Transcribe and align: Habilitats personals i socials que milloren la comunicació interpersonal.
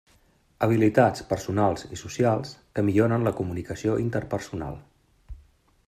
Habilitats 0.67 1.25
personals 1.33 1.85
i 1.97 1.99
socials 2.03 2.55
que 2.79 2.85
milloren 2.89 3.29
la 3.29 3.35
comunicació 3.41 3.99
interpersonal. 4.07 4.83